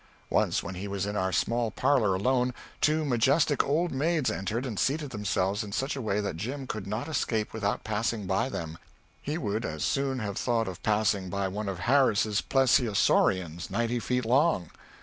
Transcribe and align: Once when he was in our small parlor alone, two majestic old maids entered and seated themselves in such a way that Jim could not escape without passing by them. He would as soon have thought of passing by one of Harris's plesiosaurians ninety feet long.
Once 0.31 0.63
when 0.63 0.73
he 0.73 0.87
was 0.87 1.05
in 1.05 1.15
our 1.15 1.31
small 1.31 1.69
parlor 1.69 2.15
alone, 2.15 2.55
two 2.81 3.05
majestic 3.05 3.63
old 3.63 3.91
maids 3.91 4.31
entered 4.31 4.65
and 4.65 4.79
seated 4.79 5.11
themselves 5.11 5.63
in 5.63 5.71
such 5.71 5.95
a 5.95 6.01
way 6.01 6.19
that 6.19 6.37
Jim 6.37 6.65
could 6.65 6.87
not 6.87 7.07
escape 7.07 7.53
without 7.53 7.83
passing 7.83 8.25
by 8.25 8.49
them. 8.49 8.79
He 9.21 9.37
would 9.37 9.63
as 9.63 9.83
soon 9.83 10.17
have 10.17 10.37
thought 10.39 10.67
of 10.67 10.81
passing 10.81 11.29
by 11.29 11.47
one 11.49 11.69
of 11.69 11.77
Harris's 11.81 12.41
plesiosaurians 12.41 13.69
ninety 13.69 13.99
feet 13.99 14.25
long. 14.25 14.71